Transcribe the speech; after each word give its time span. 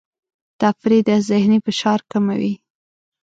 تفریح 0.61 1.01
د 1.07 1.09
ذهني 1.29 1.57
فشار 1.65 1.99
کموي. 2.11 2.53